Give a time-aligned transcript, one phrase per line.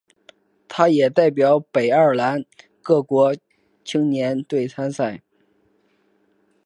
[0.67, 2.43] 他也代表北爱尔兰
[2.81, 3.35] 各级国
[3.83, 5.21] 青队参赛。